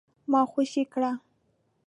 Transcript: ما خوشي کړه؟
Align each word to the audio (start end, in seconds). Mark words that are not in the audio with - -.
ما 0.31 0.41
خوشي 0.51 0.83
کړه؟ 0.93 1.11